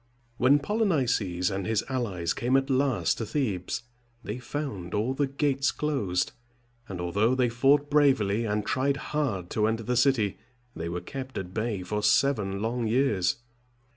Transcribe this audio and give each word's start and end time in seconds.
When 0.37 0.57
Polynices 0.57 1.51
and 1.51 1.67
his 1.67 1.85
allies 1.87 2.33
came 2.33 2.57
at 2.57 2.71
last 2.71 3.19
to 3.19 3.25
Thebes, 3.27 3.83
they 4.23 4.39
found 4.39 4.95
all 4.95 5.13
the 5.13 5.27
gates 5.27 5.69
closed; 5.71 6.31
and 6.89 6.99
although 6.99 7.35
they 7.35 7.49
fought 7.49 7.91
bravely, 7.91 8.43
and 8.45 8.65
tried 8.65 8.97
hard 9.13 9.51
to 9.51 9.67
enter 9.67 9.83
the 9.83 9.95
city, 9.95 10.39
they 10.75 10.89
were 10.89 11.01
kept 11.01 11.37
at 11.37 11.53
bay 11.53 11.83
for 11.83 12.01
seven 12.01 12.63
long 12.63 12.87
years. 12.87 13.35